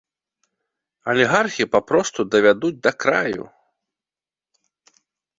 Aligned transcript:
Алігархі 1.11 1.63
папросту 1.75 2.21
давядуць 2.35 2.79
да 2.87 2.91
краю. 3.05 3.45